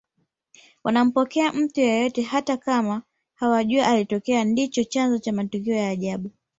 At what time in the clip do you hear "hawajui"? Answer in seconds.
3.35-3.79